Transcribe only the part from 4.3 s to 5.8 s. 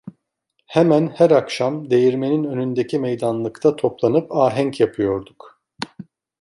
ahenk yapıyorduk.